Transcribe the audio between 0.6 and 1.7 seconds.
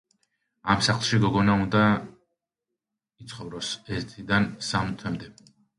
ამ სახლში, გოგონა